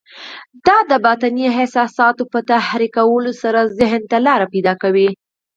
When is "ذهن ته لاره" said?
3.79-4.45